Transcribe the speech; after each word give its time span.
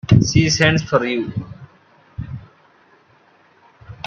She 0.27 0.49
sends 0.49 0.81
for 0.81 1.05
you. 1.05 1.31